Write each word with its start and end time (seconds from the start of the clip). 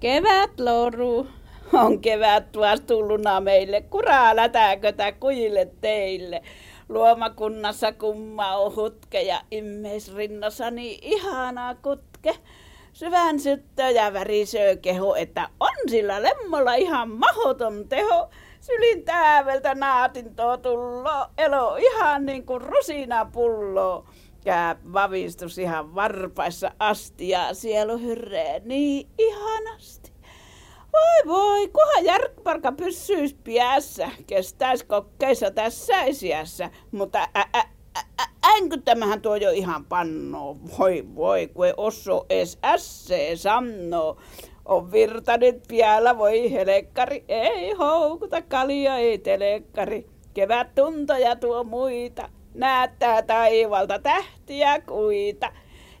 Kevät 0.00 0.60
loru, 0.60 1.26
on 1.72 2.00
kevät 2.00 2.52
tuossa 2.52 2.86
tulluna 2.86 3.40
meille, 3.40 3.80
kuraa 3.80 4.36
lätääkötä 4.36 5.12
kujille 5.12 5.68
teille. 5.80 6.42
Luomakunnassa 6.88 7.92
kumma 7.92 8.56
on 8.56 8.76
hutke 8.76 9.22
ja 9.22 9.40
immeisrinnassani 9.50 10.98
ihana 11.02 11.74
kutke. 11.82 12.34
Syvän 12.92 13.40
syttö 13.40 13.82
ja 13.82 14.12
värisöö 14.12 14.76
keho, 14.76 15.14
että 15.14 15.48
on 15.60 15.90
sillä 15.90 16.22
lemmolla 16.22 16.74
ihan 16.74 17.10
mahoton 17.10 17.88
teho. 17.88 18.28
Sylin 18.60 19.04
tääveltä 19.04 19.74
naatintoa 19.74 20.56
tullo, 20.58 21.26
elo 21.38 21.76
ihan 21.76 22.26
niin 22.26 22.46
kuin 22.46 22.60
rusina 22.60 23.24
pullo. 23.32 24.04
Kää 24.48 24.76
vavistus 24.92 25.58
ihan 25.58 25.94
varpaissa 25.94 26.70
asti 26.78 27.28
ja 27.28 27.54
sielu 27.54 27.98
hyrree 27.98 28.62
niin 28.64 29.08
ihanasti. 29.18 30.12
Voi 30.92 31.34
voi, 31.34 31.68
kuhan 31.68 32.04
järkparka 32.04 32.72
pyssyis 32.72 33.34
piässä, 33.34 34.10
kestäis 34.26 34.84
kokkeissa 34.84 35.50
tässä 35.50 36.02
esiässä, 36.02 36.70
mutta 36.92 37.18
ä, 37.36 37.44
ä, 37.56 37.64
tämähän 38.84 39.20
tuo 39.20 39.36
jo 39.36 39.50
ihan 39.50 39.84
pannoo. 39.84 40.56
Voi 40.78 41.04
voi, 41.14 41.46
kun 41.54 41.66
ei 41.66 41.74
osso 41.76 42.26
ees 42.30 42.58
ässee 42.64 43.36
sannoo. 43.36 44.16
On 44.64 44.92
virtanet 44.92 45.68
vielä, 45.68 46.18
voi 46.18 46.52
helekkari, 46.52 47.24
ei 47.28 47.72
houkuta 47.72 48.42
kalia, 48.42 48.96
ei 48.96 49.18
telekkari. 49.18 50.06
Kevät 50.34 50.74
tuntoja 50.74 51.36
tuo 51.36 51.64
muita, 51.64 52.28
näyttää 52.58 53.22
taivalta 53.22 53.98
tähtiä 53.98 54.80
kuita. 54.80 55.52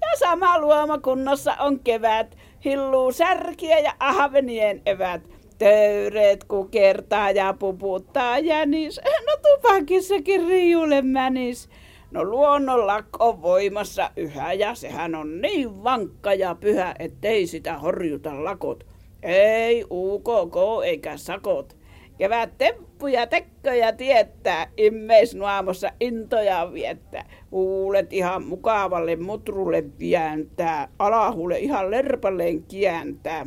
Ja 0.00 0.18
sama 0.18 0.58
luomakunnassa 0.58 1.54
on 1.60 1.80
kevät, 1.80 2.36
hilluu 2.64 3.12
särkiä 3.12 3.78
ja 3.78 3.92
ahvenien 3.98 4.82
evät. 4.86 5.22
Töyreet 5.58 6.44
ku 6.44 6.64
kertaa 6.64 7.30
ja 7.30 7.54
puputtaa 7.58 8.38
jänis, 8.38 9.00
no 9.26 9.32
tupakissakin 9.42 10.48
riulle 10.48 11.02
mänis. 11.02 11.68
No 12.10 12.24
luonnon 12.24 12.80
on 13.18 13.42
voimassa 13.42 14.10
yhä 14.16 14.52
ja 14.52 14.74
sehän 14.74 15.14
on 15.14 15.40
niin 15.40 15.84
vankka 15.84 16.34
ja 16.34 16.54
pyhä, 16.54 16.94
ettei 16.98 17.46
sitä 17.46 17.78
horjuta 17.78 18.44
lakot. 18.44 18.86
Ei 19.22 19.84
UKK 19.90 20.56
eikä 20.84 21.16
sakot. 21.16 21.76
Kevät 22.18 22.58
temppuja 22.58 23.26
tekköjä 23.26 23.92
tietää, 23.92 24.66
immeisnuamossa 24.76 25.90
intoja 26.00 26.72
viettää. 26.72 27.24
Huulet 27.50 28.12
ihan 28.12 28.46
mukavalle 28.46 29.16
mutrulle 29.16 29.84
vientää, 29.98 30.88
alahuule 30.98 31.58
ihan 31.58 31.90
lerpalleen 31.90 32.64
kääntää. 32.64 33.46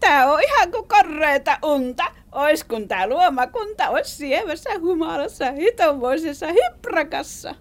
Tää 0.00 0.32
on 0.32 0.40
ihan 0.42 0.70
kuin 0.70 0.88
korreita 0.88 1.58
unta. 1.64 2.04
Ois 2.32 2.64
kun 2.64 2.88
tää 2.88 3.06
luomakunta 3.06 3.88
ois 3.88 4.18
sievässä 4.18 4.70
humalassa, 4.80 5.52
hitonvoisessa 5.52 6.46
hiprakassa. 6.46 7.54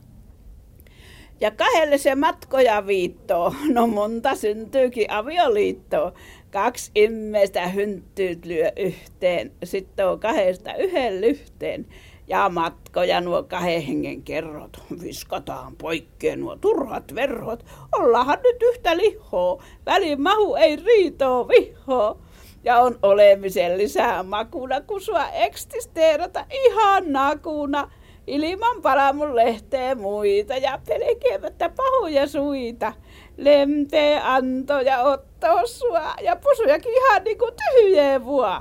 Ja 1.42 1.52
kahdelle 1.52 1.98
se 1.98 2.16
matkoja 2.16 2.88
viittoo. 2.88 3.54
No 3.73 3.88
monta 3.88 4.36
syntyykin 4.36 5.12
avioliittoa. 5.12 6.14
Kaksi 6.52 6.92
immeistä 6.96 7.68
hynttyyt 7.68 8.46
lyö 8.46 8.72
yhteen. 8.78 9.52
Sitten 9.64 10.08
on 10.08 10.20
kahdesta 10.20 10.76
yhden 10.76 11.22
lyhteen. 11.22 11.86
Ja 12.28 12.50
matkoja 12.50 13.22
nuo 13.22 13.44
kahden 13.44 13.81
hengen 13.81 14.22
kerrot. 14.22 14.84
Viskataan 15.04 15.76
poikkeen 15.76 16.40
nuo 16.40 16.56
turhat 16.56 17.16
verhot. 17.16 17.66
Ollahan 18.00 18.40
nyt 18.44 18.62
yhtä 18.62 18.98
lihoa. 18.98 19.64
Välin 19.86 20.22
mahu 20.22 20.56
ei 20.56 20.76
riitoo 20.76 21.48
vihoa. 21.48 22.18
Ja 22.64 22.80
on 22.80 23.00
olemisen 23.02 23.78
lisää 23.78 24.24
makuna, 24.24 24.81
kun 24.81 25.02
sua 25.02 25.30
ekstisteerata 25.30 26.46
ihan 26.50 27.14
nakuna 27.14 27.92
ilman 28.28 28.81
palamun 28.81 29.35
lehteen 29.35 30.02
muita 30.02 30.57
ja 30.57 30.80
pelkeämättä 30.88 31.69
pahoja 31.69 32.28
suita. 32.28 32.94
Lemtee 33.38 34.22
anto 34.24 34.80
ja 34.80 35.02
otto 35.02 35.47
sua 35.66 36.13
ja 36.22 36.35
pusujakin 36.35 36.94
ihan 36.94 37.24
niinku 37.24 37.52
tyhjää 37.52 38.25
vuo. 38.25 38.59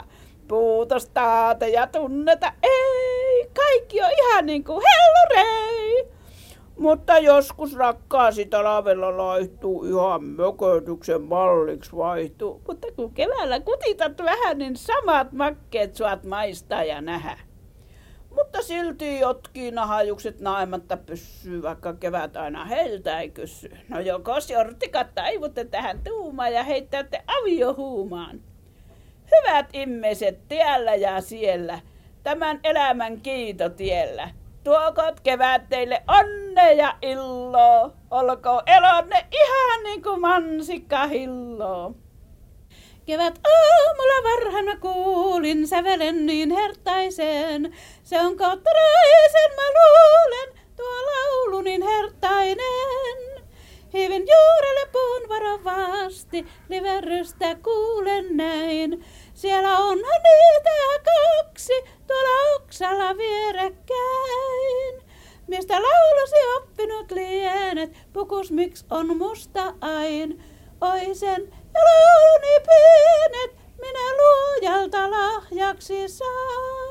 Puutos 0.49 1.11
ja 1.73 1.87
tunneta 1.87 2.53
ei, 2.63 3.51
kaikki 3.57 4.03
on 4.03 4.11
ihan 4.19 4.47
niinku 4.47 4.73
hellurei. 4.73 6.09
Mutta 6.79 7.19
joskus 7.19 7.77
rakkaasi 7.77 8.47
talvella 8.47 9.17
laihtuu 9.17 9.85
ihan 9.85 10.25
mökötyksen 10.25 11.23
malliksi 11.23 11.97
vaihtuu. 11.97 12.61
Mutta 12.69 12.89
kun 12.97 13.15
keväällä 13.15 13.61
kutitat 13.61 14.19
vähän, 14.19 14.59
niin 14.59 14.77
samat 14.77 15.33
makkeet 15.33 15.95
suat 15.95 16.25
maistaa 16.25 16.85
ja 16.85 17.01
nähdä. 17.01 17.48
Mutta 18.35 18.63
silti 18.63 19.19
jotkin 19.19 19.75
nahajukset 19.75 20.41
naematta 20.41 20.97
pysyy, 20.97 21.63
vaikka 21.63 21.93
kevät 21.95 22.37
aina 22.37 22.65
heiltä 22.65 23.21
ei 23.21 23.31
kysy. 23.31 23.71
No 23.89 24.01
jokos 24.01 24.51
jortikat 24.51 25.15
taivutte 25.15 25.65
tähän 25.65 26.01
tuumaan 26.05 26.53
ja 26.53 26.63
heittätte 26.63 27.23
aviohuumaan. 27.27 28.41
Hyvät 29.31 29.67
ihmiset 29.73 30.49
tiellä 30.49 30.95
ja 30.95 31.21
siellä, 31.21 31.81
tämän 32.23 32.61
elämän 32.65 33.21
kiitotiellä. 33.21 34.31
Tuokot 34.65 35.21
kevät 35.21 35.69
teille 35.69 36.03
onne 36.09 36.73
ja 36.73 36.95
illo, 37.03 37.93
olko 38.11 38.63
elonne 38.67 39.27
ihan 39.33 39.85
niin 39.85 40.03
kuin 40.03 40.21
mansikka 40.21 41.07
hilloo. 41.07 41.95
Kevät 43.07 43.41
aamulla 43.45 44.31
varhana 44.31 44.77
kuulin 44.77 45.69
sävelen 45.69 46.27
niin 46.27 46.51
hertaisen. 46.51 47.75
Se 48.09 48.21
on 48.21 48.37
kattaraisen 48.37 49.51
mä 49.57 49.63
luulen, 49.79 50.65
tuo 50.77 50.87
laulu 50.87 51.61
niin 51.61 51.83
hertainen. 51.83 53.45
Hiivin 53.93 54.27
juurelle 54.27 54.89
puun 54.93 55.29
varovasti, 55.29 56.47
liverrystä 56.69 57.55
kuulen 57.55 58.37
näin. 58.37 59.05
Siellä 59.35 59.79
onhan 59.79 60.23
niitä 60.23 60.71
kaksi, 61.05 61.73
tuolla 62.07 62.55
oksalla 62.57 63.17
vierekkäin. 63.17 65.03
Mistä 65.47 65.75
laulusi 65.75 66.37
oppinut 66.57 67.11
lienet, 67.11 67.91
pukus 68.13 68.51
miksi 68.51 68.85
on 68.91 69.17
musta 69.17 69.75
ain. 69.81 70.45
Oisen 70.81 71.53
ja 71.75 71.81
lauluni 71.85 72.61
pienet, 72.67 73.57
minä 73.81 74.17
luojalta 74.19 75.11
lahjaksi 75.11 76.09
saan. 76.09 76.88